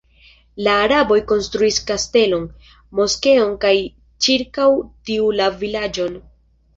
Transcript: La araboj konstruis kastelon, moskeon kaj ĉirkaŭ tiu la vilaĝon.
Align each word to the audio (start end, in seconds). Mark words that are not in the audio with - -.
La 0.67 0.75
araboj 0.83 1.17
konstruis 1.31 1.75
kastelon, 1.89 2.47
moskeon 2.99 3.51
kaj 3.65 3.73
ĉirkaŭ 4.29 4.65
tiu 5.11 5.29
la 5.41 5.51
vilaĝon. 5.61 6.17